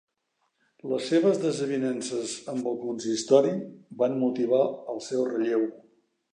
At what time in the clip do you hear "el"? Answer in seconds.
2.73-2.79, 4.95-5.01